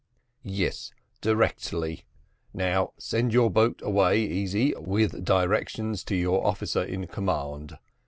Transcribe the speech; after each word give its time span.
"Yes, 0.41 0.91
directly; 1.21 2.05
now 2.55 2.93
send 2.97 3.33
your 3.33 3.51
boat 3.51 3.83
away, 3.83 4.23
Easy, 4.23 4.73
with 4.79 5.23
directions 5.23 6.03
to 6.05 6.15
your 6.15 6.43
officer 6.43 6.83
in 6.83 7.05
command. 7.05 7.77